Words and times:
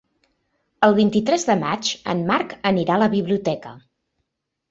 El 0.87 0.95
vint-i-tres 0.99 1.43
de 1.49 1.55
maig 1.59 1.91
en 2.15 2.25
Marc 2.31 2.55
anirà 2.71 2.95
a 2.97 3.01
la 3.05 3.11
biblioteca. 3.15 3.75